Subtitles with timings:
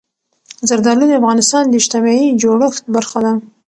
[0.69, 3.33] زردالو د افغانستان د اجتماعي جوړښت برخه ده.